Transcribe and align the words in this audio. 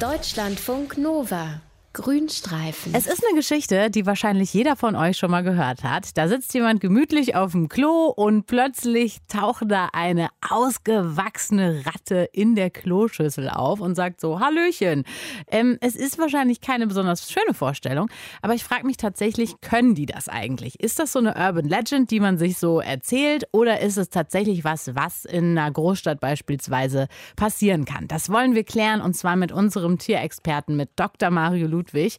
Deutschlandfunk 0.00 0.96
Nova. 0.96 1.60
Grünstreifen. 1.92 2.94
Es 2.94 3.08
ist 3.08 3.24
eine 3.26 3.36
Geschichte, 3.36 3.90
die 3.90 4.06
wahrscheinlich 4.06 4.54
jeder 4.54 4.76
von 4.76 4.94
euch 4.94 5.18
schon 5.18 5.32
mal 5.32 5.42
gehört 5.42 5.82
hat. 5.82 6.16
Da 6.16 6.28
sitzt 6.28 6.54
jemand 6.54 6.80
gemütlich 6.80 7.34
auf 7.34 7.50
dem 7.50 7.68
Klo 7.68 8.06
und 8.06 8.46
plötzlich 8.46 9.18
taucht 9.26 9.64
da 9.66 9.88
eine 9.92 10.28
ausgewachsene 10.48 11.82
Ratte 11.84 12.28
in 12.32 12.54
der 12.54 12.70
Kloschüssel 12.70 13.48
auf 13.48 13.80
und 13.80 13.96
sagt 13.96 14.20
so, 14.20 14.38
Hallöchen. 14.38 15.02
Ähm, 15.48 15.78
es 15.80 15.96
ist 15.96 16.18
wahrscheinlich 16.18 16.60
keine 16.60 16.86
besonders 16.86 17.28
schöne 17.28 17.54
Vorstellung, 17.54 18.08
aber 18.40 18.54
ich 18.54 18.62
frage 18.62 18.86
mich 18.86 18.96
tatsächlich, 18.96 19.60
können 19.60 19.96
die 19.96 20.06
das 20.06 20.28
eigentlich? 20.28 20.78
Ist 20.78 21.00
das 21.00 21.10
so 21.10 21.18
eine 21.18 21.34
Urban 21.34 21.68
Legend, 21.68 22.12
die 22.12 22.20
man 22.20 22.38
sich 22.38 22.56
so 22.56 22.78
erzählt 22.78 23.48
oder 23.50 23.80
ist 23.80 23.96
es 23.96 24.10
tatsächlich 24.10 24.62
was, 24.62 24.94
was 24.94 25.24
in 25.24 25.58
einer 25.58 25.70
Großstadt 25.70 26.20
beispielsweise 26.20 27.08
passieren 27.34 27.84
kann? 27.84 28.06
Das 28.06 28.30
wollen 28.30 28.54
wir 28.54 28.62
klären 28.62 29.00
und 29.00 29.14
zwar 29.14 29.34
mit 29.34 29.50
unserem 29.50 29.98
Tierexperten, 29.98 30.76
mit 30.76 30.90
Dr. 30.94 31.30
Mario 31.30 31.66
Ludwig. 31.66 31.79
Ludwig. 31.80 32.18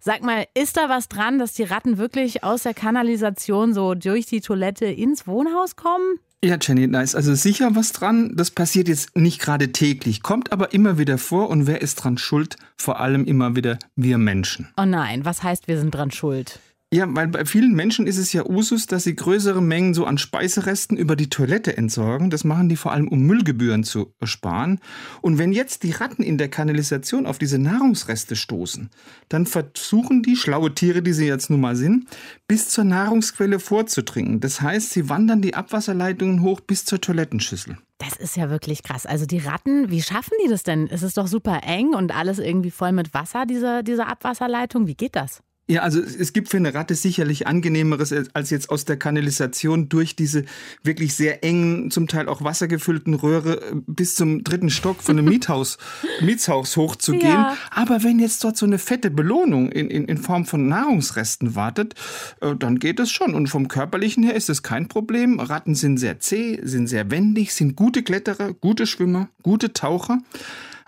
Sag 0.00 0.22
mal, 0.22 0.46
ist 0.54 0.76
da 0.76 0.88
was 0.88 1.08
dran, 1.08 1.38
dass 1.38 1.52
die 1.52 1.62
Ratten 1.62 1.98
wirklich 1.98 2.42
aus 2.42 2.62
der 2.64 2.74
Kanalisation 2.74 3.74
so 3.74 3.94
durch 3.94 4.26
die 4.26 4.40
Toilette 4.40 4.86
ins 4.86 5.26
Wohnhaus 5.26 5.76
kommen? 5.76 6.18
Ja, 6.44 6.56
Jenny, 6.60 6.90
da 6.90 7.02
ist 7.02 7.14
also 7.14 7.34
sicher 7.34 7.76
was 7.76 7.92
dran. 7.92 8.32
Das 8.36 8.50
passiert 8.50 8.88
jetzt 8.88 9.16
nicht 9.16 9.40
gerade 9.40 9.70
täglich, 9.70 10.22
kommt 10.22 10.50
aber 10.50 10.72
immer 10.72 10.98
wieder 10.98 11.18
vor. 11.18 11.50
Und 11.50 11.68
wer 11.68 11.82
ist 11.82 11.96
dran 11.96 12.18
schuld? 12.18 12.56
Vor 12.76 12.98
allem 12.98 13.24
immer 13.26 13.54
wieder 13.54 13.78
wir 13.94 14.18
Menschen. 14.18 14.68
Oh 14.76 14.84
nein, 14.84 15.24
was 15.24 15.44
heißt, 15.44 15.68
wir 15.68 15.78
sind 15.78 15.92
dran 15.92 16.10
schuld? 16.10 16.58
Ja, 16.94 17.06
weil 17.08 17.28
bei 17.28 17.46
vielen 17.46 17.72
Menschen 17.72 18.06
ist 18.06 18.18
es 18.18 18.34
ja 18.34 18.44
Usus, 18.44 18.84
dass 18.86 19.04
sie 19.04 19.16
größere 19.16 19.62
Mengen 19.62 19.94
so 19.94 20.04
an 20.04 20.18
Speiseresten 20.18 20.98
über 20.98 21.16
die 21.16 21.30
Toilette 21.30 21.74
entsorgen. 21.78 22.28
Das 22.28 22.44
machen 22.44 22.68
die 22.68 22.76
vor 22.76 22.92
allem, 22.92 23.08
um 23.08 23.20
Müllgebühren 23.22 23.82
zu 23.82 24.12
sparen. 24.22 24.78
Und 25.22 25.38
wenn 25.38 25.54
jetzt 25.54 25.84
die 25.84 25.92
Ratten 25.92 26.22
in 26.22 26.36
der 26.36 26.50
Kanalisation 26.50 27.24
auf 27.24 27.38
diese 27.38 27.58
Nahrungsreste 27.58 28.36
stoßen, 28.36 28.90
dann 29.30 29.46
versuchen 29.46 30.22
die, 30.22 30.36
schlaue 30.36 30.74
Tiere, 30.74 31.00
die 31.00 31.14
sie 31.14 31.26
jetzt 31.26 31.48
nun 31.48 31.62
mal 31.62 31.76
sind, 31.76 32.08
bis 32.46 32.68
zur 32.68 32.84
Nahrungsquelle 32.84 33.58
vorzudringen. 33.58 34.40
Das 34.40 34.60
heißt, 34.60 34.90
sie 34.90 35.08
wandern 35.08 35.40
die 35.40 35.54
Abwasserleitungen 35.54 36.42
hoch 36.42 36.60
bis 36.60 36.84
zur 36.84 37.00
Toilettenschüssel. 37.00 37.78
Das 37.96 38.16
ist 38.16 38.36
ja 38.36 38.50
wirklich 38.50 38.82
krass. 38.82 39.06
Also 39.06 39.24
die 39.24 39.38
Ratten, 39.38 39.90
wie 39.90 40.02
schaffen 40.02 40.34
die 40.44 40.50
das 40.50 40.62
denn? 40.62 40.88
Es 40.88 41.02
ist 41.02 41.16
doch 41.16 41.26
super 41.26 41.60
eng 41.62 41.94
und 41.94 42.14
alles 42.14 42.38
irgendwie 42.38 42.70
voll 42.70 42.92
mit 42.92 43.14
Wasser, 43.14 43.46
diese, 43.46 43.82
diese 43.82 44.08
Abwasserleitung. 44.08 44.86
Wie 44.86 44.94
geht 44.94 45.16
das? 45.16 45.42
Ja, 45.68 45.82
also 45.82 46.00
es 46.00 46.32
gibt 46.32 46.48
für 46.48 46.56
eine 46.56 46.74
Ratte 46.74 46.96
sicherlich 46.96 47.46
angenehmeres 47.46 48.12
als 48.34 48.50
jetzt 48.50 48.68
aus 48.68 48.84
der 48.84 48.96
Kanalisation 48.96 49.88
durch 49.88 50.16
diese 50.16 50.44
wirklich 50.82 51.14
sehr 51.14 51.44
engen, 51.44 51.92
zum 51.92 52.08
Teil 52.08 52.28
auch 52.28 52.42
wassergefüllten 52.42 53.14
Röhre 53.14 53.70
äh, 53.70 53.74
bis 53.86 54.16
zum 54.16 54.42
dritten 54.42 54.70
Stock 54.70 55.02
von 55.02 55.18
einem 55.18 55.24
Miethaus, 55.28 55.78
Mietshaus 56.20 56.76
hochzugehen. 56.76 57.32
Ja. 57.32 57.56
Aber 57.70 58.02
wenn 58.02 58.18
jetzt 58.18 58.42
dort 58.42 58.56
so 58.56 58.66
eine 58.66 58.78
fette 58.78 59.10
Belohnung 59.10 59.70
in, 59.70 59.88
in, 59.88 60.06
in 60.06 60.18
Form 60.18 60.46
von 60.46 60.66
Nahrungsresten 60.66 61.54
wartet, 61.54 61.94
äh, 62.40 62.56
dann 62.56 62.80
geht 62.80 62.98
es 62.98 63.12
schon. 63.12 63.32
Und 63.32 63.46
vom 63.46 63.68
körperlichen 63.68 64.24
her 64.24 64.34
ist 64.34 64.50
es 64.50 64.64
kein 64.64 64.88
Problem. 64.88 65.38
Ratten 65.38 65.76
sind 65.76 65.98
sehr 65.98 66.18
zäh, 66.18 66.58
sind 66.64 66.88
sehr 66.88 67.12
wendig, 67.12 67.54
sind 67.54 67.76
gute 67.76 68.02
Kletterer, 68.02 68.52
gute 68.52 68.86
Schwimmer, 68.88 69.28
gute 69.42 69.72
Taucher. 69.72 70.18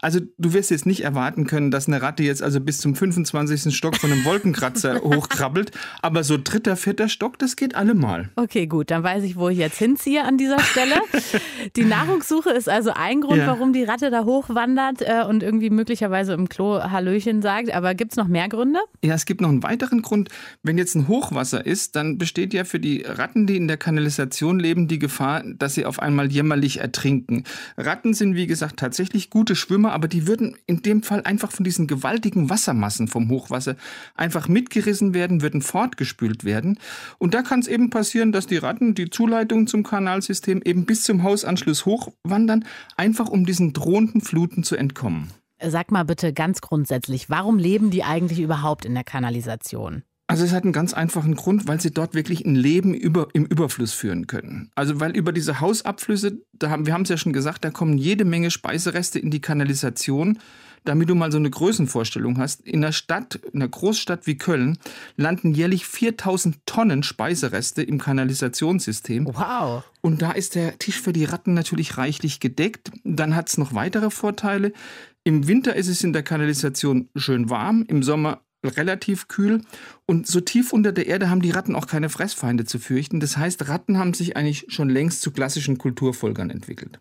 Also 0.05 0.21
du 0.37 0.53
wirst 0.53 0.71
jetzt 0.71 0.85
nicht 0.85 1.03
erwarten 1.03 1.47
können, 1.47 1.71
dass 1.71 1.89
eine 1.89 2.03
Ratte 2.03 2.25
jetzt 2.25 2.43
also 2.43 2.61
bis 2.61 2.79
zum 2.79 2.95
25. 2.95 3.75
Stock 3.75 3.97
von 3.97 4.13
einem 4.13 4.27
Wolkenkratzer 4.27 5.01
hochkrabbelt, 5.03 5.71
aber 6.03 6.25
so 6.25 6.37
dritter, 6.37 6.77
vierter 6.77 7.09
Stock, 7.09 7.39
das 7.39 7.57
geht 7.57 7.75
allemal. 7.75 8.29
Okay, 8.37 8.67
gut, 8.67 8.91
dann 8.91 9.03
weiß 9.03 9.25
ich, 9.25 9.37
wo 9.37 9.49
ich 9.49 9.57
jetzt 9.57 9.79
hinziehe 9.79 10.23
an 10.23 10.37
dieser 10.37 10.61
Stelle. 10.61 10.97
die 11.77 11.85
Nahrungssuche 11.85 12.51
ist 12.51 12.69
also 12.69 12.91
ein 12.95 13.23
Grund, 13.23 13.39
ja. 13.39 13.47
warum 13.47 13.73
die 13.73 13.83
Ratte 13.83 14.11
da 14.11 14.27
hochwandert 14.27 15.01
äh, 15.01 15.25
und 15.27 15.43
irgendwie 15.43 15.71
möglicherweise 15.71 16.35
im 16.35 16.51
Klo 16.51 16.83
Hallöchen 16.83 17.41
sagt. 17.41 17.73
Aber 17.73 17.95
gibt 17.95 18.13
es 18.13 18.19
noch 18.19 18.29
mehr 18.29 18.51
Gründe? 18.51 18.81
Ja, 19.03 19.15
es 19.15 19.25
gibt 19.25 19.41
noch 19.41 19.49
einen 19.49 19.63
weiteren 19.63 20.03
Grund. 20.03 20.29
Wenn 20.63 20.77
jetzt 20.77 20.97
ein 20.97 21.09
Hochwasser 21.09 21.65
ist, 21.65 21.97
dann 21.97 22.19
besteht 22.19 22.53
ja 22.53 22.65
für 22.65 22.79
die 22.79 23.05
Ratten, 23.07 23.47
die 23.47 23.57
in 23.57 23.69
der 23.69 23.79
Kanalisation 23.79 24.59
leben, 24.59 24.87
die 24.87 24.99
Gefahr, 24.99 25.43
dass 25.47 25.73
sie 25.73 25.87
auf 25.87 25.99
einmal 25.99 26.31
jämmerlich 26.31 26.81
ertrinken. 26.81 27.45
Ratten 27.79 28.13
sind, 28.13 28.35
wie 28.35 28.47
gesagt, 28.47 28.79
tatsächlich 28.79 29.31
gute 29.31 29.57
Schwimmer, 29.57 29.94
aber 29.95 30.09
die 30.09 30.27
würden 30.27 30.57
in 30.67 30.83
dem 30.83 31.03
Fall 31.03 31.23
einfach 31.23 31.51
von 31.51 31.65
diesen 31.65 31.87
gewaltigen 31.87 32.51
Wassermassen 32.51 33.09
vom 33.09 33.31
Hochwasser 33.31 33.77
einfach 34.15 34.49
mitgerissen 34.49 35.15
werden, 35.15 35.41
würden 35.41 35.63
fortgespült 35.63 36.45
werden. 36.45 36.79
Und 37.19 37.33
da 37.33 37.43
kann 37.43 37.61
es 37.61 37.69
eben 37.69 37.91
passieren, 37.91 38.33
dass 38.33 38.47
die 38.47 38.57
Ratten 38.57 38.95
die 38.95 39.09
Zuleitung 39.09 39.67
zum 39.67 39.85
Kanalsystem 39.85 40.61
eben 40.65 40.85
bis 40.85 41.03
zum 41.03 41.23
Hausanschluss 41.23 41.87
hochwandern, 41.87 42.65
einfach 42.97 43.29
um 43.29 43.47
diesen 43.47 43.73
drohenden 43.73 44.21
Fluten 44.21 44.65
zu 44.65 44.77
entkommen. 44.77 45.31
Sag 45.63 45.91
mal 45.91 46.05
bitte 46.05 46.33
ganz 46.33 46.61
grundsätzlich, 46.61 47.31
warum 47.31 47.59
leben 47.59 47.91
die 47.91 48.05
eigentlich 48.05 48.41
überhaupt 48.41 48.85
in 48.85 48.95
der 48.95 49.05
Kanalisation? 49.05 50.03
Also 50.35 50.47
es 50.47 50.53
hat 50.53 50.65
einen 50.65 50.73
ganz 50.73 50.93
einfachen 50.95 51.37
Grund, 51.37 51.69
weil 51.69 51.81
sie 51.81 51.93
dort 51.93 52.13
wirklich 52.13 52.45
ein 52.45 52.57
Leben 52.57 52.93
über, 52.93 53.29
im 53.35 53.45
Überfluss 53.45 53.93
führen 53.93 54.27
können. 54.27 54.69
Also 54.75 54.99
weil 54.99 55.17
über 55.17 55.31
diese 55.31 55.61
Hausabflüsse, 55.61 56.41
da 56.53 56.71
haben, 56.71 56.87
wir 56.87 56.93
haben 56.93 57.03
es 57.03 57.09
ja 57.09 57.17
schon 57.17 57.33
gesagt, 57.33 57.65
da 57.65 57.71
kommen 57.71 57.99
jede 57.99 58.25
Menge 58.25 58.51
Speisereste 58.51 59.21
in 59.21 59.31
die 59.31 59.41
Kanalisation. 59.41 60.41
Damit 60.83 61.09
du 61.09 61.15
mal 61.15 61.31
so 61.31 61.39
eine 61.39 61.51
Größenvorstellung 61.51 62.39
hast, 62.39 62.63
in 62.63 62.83
einer 62.83 62.93
Stadt, 62.93 63.37
in 63.53 63.63
einer 63.63 63.69
Großstadt 63.69 64.27
wie 64.27 64.37
Köln, 64.37 64.77
landen 65.17 65.55
jährlich 65.55 65.87
4000 65.87 66.67
Tonnen 66.67 67.05
Speisereste 67.05 67.85
im 67.85 67.99
Kanalisationssystem. 67.99 69.27
Wow. 69.27 69.85
Und 70.01 70.21
da 70.21 70.33
ist 70.33 70.57
der 70.57 70.81
Tisch 70.81 71.01
für 71.01 71.13
die 71.13 71.27
Ratten 71.27 71.55
natürlich 71.55 71.97
reichlich 71.97 72.41
gedeckt. 72.41 72.91
Dann 73.05 73.37
hat 73.37 73.51
es 73.51 73.57
noch 73.57 73.73
weitere 73.73 74.11
Vorteile. 74.11 74.73
Im 75.23 75.47
Winter 75.47 75.77
ist 75.77 75.87
es 75.87 76.03
in 76.03 76.13
der 76.13 76.25
Kanalisation 76.25 77.09
schön 77.15 77.49
warm, 77.51 77.85
im 77.87 78.03
Sommer 78.03 78.41
relativ 78.69 79.29
kühl. 79.29 79.63
Und 80.07 80.27
so 80.27 80.41
tief 80.41 80.73
unter 80.73 80.93
der 80.93 81.07
Erde 81.07 81.31
haben 81.31 81.43
die 81.43 81.51
Ratten 81.51 81.75
auch 81.75 81.87
keine 81.87 82.09
Fressfeinde 82.09 82.65
zu 82.65 82.79
fürchten. 82.79 83.21
Das 83.21 83.37
heißt, 83.37 83.69
Ratten 83.69 83.99
haben 83.99 84.15
sich 84.15 84.37
eigentlich 84.37 84.67
schon 84.69 84.89
längst 84.89 85.23
zu 85.23 85.31
klassischen 85.31 85.79
Kulturfolgern 85.79 86.51
entwickelt. 86.51 86.99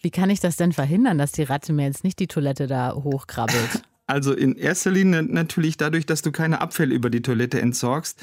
Wie 0.00 0.10
kann 0.10 0.30
ich 0.30 0.40
das 0.40 0.56
denn 0.56 0.72
verhindern, 0.72 1.18
dass 1.18 1.32
die 1.32 1.42
Ratte 1.42 1.72
mir 1.72 1.84
jetzt 1.84 2.04
nicht 2.04 2.18
die 2.18 2.26
Toilette 2.26 2.66
da 2.66 2.94
hochkrabbelt? 2.94 3.82
Also 4.10 4.32
in 4.32 4.56
erster 4.56 4.90
Linie 4.90 5.22
natürlich 5.22 5.76
dadurch, 5.76 6.04
dass 6.04 6.20
du 6.20 6.32
keine 6.32 6.60
Abfälle 6.60 6.92
über 6.92 7.10
die 7.10 7.22
Toilette 7.22 7.60
entsorgst. 7.60 8.18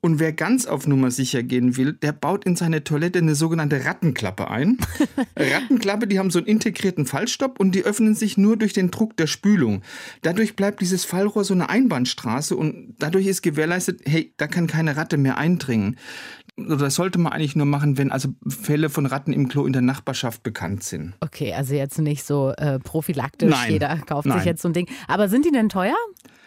Und 0.00 0.18
wer 0.18 0.32
ganz 0.32 0.66
auf 0.66 0.88
Nummer 0.88 1.12
sicher 1.12 1.44
gehen 1.44 1.76
will, 1.76 1.92
der 1.92 2.12
baut 2.12 2.44
in 2.44 2.56
seine 2.56 2.82
Toilette 2.82 3.20
eine 3.20 3.36
sogenannte 3.36 3.84
Rattenklappe 3.84 4.50
ein. 4.50 4.78
Rattenklappe, 5.36 6.08
die 6.08 6.18
haben 6.18 6.30
so 6.30 6.40
einen 6.40 6.48
integrierten 6.48 7.06
Fallstopp 7.06 7.60
und 7.60 7.74
die 7.76 7.84
öffnen 7.84 8.16
sich 8.16 8.36
nur 8.36 8.56
durch 8.56 8.72
den 8.72 8.90
Druck 8.90 9.16
der 9.16 9.28
Spülung. 9.28 9.82
Dadurch 10.22 10.56
bleibt 10.56 10.80
dieses 10.80 11.04
Fallrohr 11.04 11.44
so 11.44 11.54
eine 11.54 11.68
Einbahnstraße 11.68 12.56
und 12.56 12.96
dadurch 12.98 13.26
ist 13.26 13.42
gewährleistet, 13.42 14.00
hey, 14.06 14.32
da 14.38 14.48
kann 14.48 14.66
keine 14.66 14.96
Ratte 14.96 15.18
mehr 15.18 15.38
eindringen 15.38 15.96
das 16.58 16.94
sollte 16.94 17.18
man 17.18 17.32
eigentlich 17.32 17.56
nur 17.56 17.66
machen, 17.66 17.98
wenn 17.98 18.10
also 18.10 18.30
Fälle 18.46 18.90
von 18.90 19.06
Ratten 19.06 19.32
im 19.32 19.48
Klo 19.48 19.64
in 19.66 19.72
der 19.72 19.82
Nachbarschaft 19.82 20.42
bekannt 20.42 20.82
sind. 20.82 21.14
Okay, 21.20 21.54
also 21.54 21.74
jetzt 21.74 21.98
nicht 21.98 22.24
so 22.24 22.52
äh, 22.56 22.78
prophylaktisch, 22.78 23.50
Nein. 23.50 23.72
jeder 23.72 23.96
kauft 23.98 24.26
Nein. 24.26 24.38
sich 24.38 24.46
jetzt 24.46 24.62
so 24.62 24.68
ein 24.68 24.72
Ding. 24.72 24.88
Aber 25.06 25.28
sind 25.28 25.44
die 25.44 25.52
denn 25.52 25.68
teuer? 25.68 25.96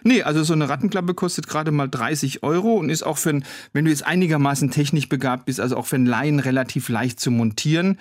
Nee, 0.03 0.23
also 0.23 0.43
so 0.43 0.53
eine 0.53 0.67
Rattenklappe 0.67 1.13
kostet 1.13 1.47
gerade 1.47 1.71
mal 1.71 1.87
30 1.87 2.43
Euro 2.43 2.73
und 2.73 2.89
ist 2.89 3.03
auch 3.03 3.17
für, 3.17 3.29
ein, 3.29 3.45
wenn 3.71 3.85
du 3.85 3.91
jetzt 3.91 4.05
einigermaßen 4.05 4.71
technisch 4.71 5.07
begabt 5.07 5.45
bist, 5.45 5.59
also 5.59 5.77
auch 5.77 5.85
für 5.85 5.95
einen 5.95 6.07
Laien 6.07 6.39
relativ 6.39 6.89
leicht 6.89 7.19
zu 7.19 7.29
montieren. 7.29 7.99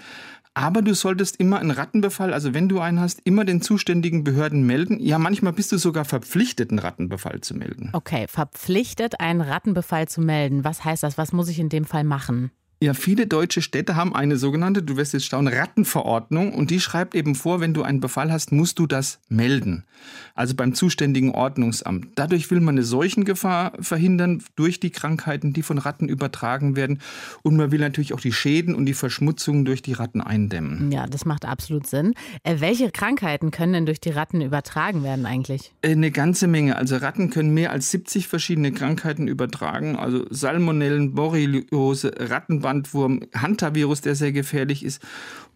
Aber 0.54 0.82
du 0.82 0.94
solltest 0.94 1.36
immer 1.36 1.60
einen 1.60 1.70
Rattenbefall, 1.70 2.32
also 2.32 2.54
wenn 2.54 2.68
du 2.68 2.80
einen 2.80 3.00
hast, 3.00 3.20
immer 3.24 3.44
den 3.44 3.62
zuständigen 3.62 4.24
Behörden 4.24 4.64
melden. 4.64 4.98
Ja, 4.98 5.18
manchmal 5.18 5.52
bist 5.52 5.70
du 5.70 5.78
sogar 5.78 6.04
verpflichtet, 6.04 6.70
einen 6.70 6.80
Rattenbefall 6.80 7.40
zu 7.40 7.56
melden. 7.56 7.90
Okay, 7.92 8.26
verpflichtet, 8.28 9.20
einen 9.20 9.40
Rattenbefall 9.40 10.08
zu 10.08 10.20
melden. 10.20 10.64
Was 10.64 10.84
heißt 10.84 11.02
das? 11.02 11.16
Was 11.16 11.32
muss 11.32 11.48
ich 11.48 11.60
in 11.60 11.68
dem 11.68 11.84
Fall 11.84 12.04
machen? 12.04 12.50
Ja, 12.82 12.94
viele 12.94 13.26
deutsche 13.26 13.60
Städte 13.60 13.94
haben 13.94 14.14
eine 14.14 14.38
sogenannte, 14.38 14.82
du 14.82 14.96
wirst 14.96 15.12
jetzt 15.12 15.26
staunen, 15.26 15.52
Rattenverordnung 15.52 16.54
und 16.54 16.70
die 16.70 16.80
schreibt 16.80 17.14
eben 17.14 17.34
vor, 17.34 17.60
wenn 17.60 17.74
du 17.74 17.82
einen 17.82 18.00
Befall 18.00 18.32
hast, 18.32 18.52
musst 18.52 18.78
du 18.78 18.86
das 18.86 19.20
melden. 19.28 19.84
Also 20.34 20.54
beim 20.54 20.72
zuständigen 20.72 21.32
Ordnungsamt. 21.32 22.06
Dadurch 22.14 22.50
will 22.50 22.60
man 22.60 22.76
eine 22.76 22.82
Seuchengefahr 22.82 23.72
verhindern 23.80 24.42
durch 24.56 24.80
die 24.80 24.88
Krankheiten, 24.88 25.52
die 25.52 25.60
von 25.60 25.76
Ratten 25.76 26.08
übertragen 26.08 26.74
werden 26.74 27.02
und 27.42 27.58
man 27.58 27.70
will 27.70 27.80
natürlich 27.80 28.14
auch 28.14 28.20
die 28.20 28.32
Schäden 28.32 28.74
und 28.74 28.86
die 28.86 28.94
Verschmutzungen 28.94 29.66
durch 29.66 29.82
die 29.82 29.92
Ratten 29.92 30.22
eindämmen. 30.22 30.90
Ja, 30.90 31.06
das 31.06 31.26
macht 31.26 31.44
absolut 31.44 31.86
Sinn. 31.86 32.14
Äh, 32.44 32.60
welche 32.60 32.90
Krankheiten 32.90 33.50
können 33.50 33.74
denn 33.74 33.84
durch 33.84 34.00
die 34.00 34.08
Ratten 34.08 34.40
übertragen 34.40 35.04
werden 35.04 35.26
eigentlich? 35.26 35.74
Äh, 35.82 35.90
eine 35.90 36.10
ganze 36.10 36.46
Menge. 36.46 36.76
Also 36.76 36.96
Ratten 36.96 37.28
können 37.28 37.52
mehr 37.52 37.72
als 37.72 37.90
70 37.90 38.26
verschiedene 38.26 38.72
Krankheiten 38.72 39.28
übertragen, 39.28 39.96
also 39.96 40.24
Salmonellen, 40.30 41.14
Borreliose, 41.14 42.12
Rattenband 42.18 42.69
Bandwurm, 42.70 43.22
Hantavirus, 43.34 44.00
der 44.00 44.14
sehr 44.14 44.30
gefährlich 44.30 44.84
ist. 44.84 45.02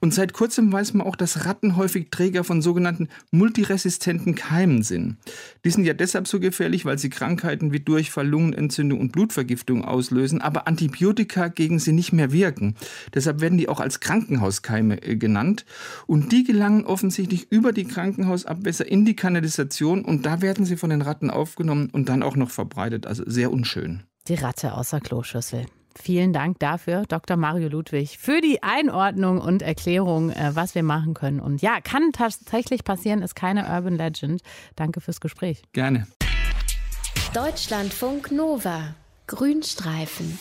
Und 0.01 0.13
seit 0.13 0.33
kurzem 0.33 0.73
weiß 0.73 0.95
man 0.95 1.07
auch, 1.07 1.15
dass 1.15 1.47
Ratten 1.47 1.77
häufig 1.77 2.09
Träger 2.11 2.43
von 2.43 2.61
sogenannten 2.61 3.09
multiresistenten 3.31 4.35
Keimen 4.35 4.83
sind. 4.83 5.17
Die 5.65 5.71
sind 5.71 5.85
ja 5.85 5.95
deshalb 5.95 6.27
so 6.27 6.41
gefährlich, 6.41 6.85
weil 6.85 6.99
sie 6.99 7.11
Krankheiten 7.11 7.71
wie 7.71 7.79
Durchfall, 7.79 8.27
Lungenentzündung 8.27 8.99
und 8.99 9.13
Blutvergiftung 9.13 9.85
auslösen, 9.85 10.41
aber 10.41 10.67
Antibiotika 10.67 11.47
gegen 11.47 11.79
sie 11.79 11.93
nicht 11.93 12.13
mehr 12.13 12.33
wirken. 12.33 12.75
Deshalb 13.15 13.41
werden 13.41 13.59
die 13.59 13.69
auch 13.69 13.79
als 13.79 14.01
Krankenhauskeime 14.01 14.97
genannt. 14.97 15.65
Und 16.09 16.33
die 16.33 16.43
gelangen 16.43 16.85
offensichtlich 16.85 17.53
über 17.53 17.73
die 17.73 17.85
Krankenhausabwässer 17.85 18.89
in 18.89 19.05
die 19.05 19.15
Kanalisation 19.15 20.05
und 20.05 20.27
da 20.27 20.43
werden 20.43 20.65
sie 20.65 20.77
von 20.77 20.91
den 20.91 21.03
Ratten 21.03 21.31
aufgenommen 21.31 21.91
und 21.93 22.09
dann 22.09 22.25
auch 22.25 22.35
noch 22.35 22.51
verbreitet. 22.51 23.07
Also 23.07 23.23
sehr 23.25 23.53
unschön. 23.53 24.03
Die 24.27 24.35
Ratte 24.35 24.75
aus 24.75 24.91
der 24.91 25.01
Kloschüssel. 25.01 25.67
Vielen 25.97 26.33
Dank 26.33 26.59
dafür, 26.59 27.05
Dr. 27.07 27.37
Mario 27.37 27.69
Ludwig, 27.69 28.19
für 28.19 28.41
die 28.41 28.63
Einordnung 28.63 29.41
und 29.41 29.63
Erklärung, 29.63 30.31
äh, 30.31 30.51
was 30.55 30.75
wir 30.75 30.83
machen 30.83 31.15
können. 31.15 31.41
Und 31.41 31.63
ja, 31.63 31.81
kann 31.81 32.13
tatsächlich 32.13 32.85
passieren, 32.85 33.23
ist 33.23 33.35
keine 33.35 33.69
Urban 33.69 33.97
Legend. 33.97 34.43
Danke 34.77 35.01
fürs 35.01 35.21
Gespräch. 35.21 35.63
Gerne. 35.73 36.07
Deutschlandfunk 37.33 38.31
Nova. 38.31 38.95
Grünstreifen. 39.27 40.39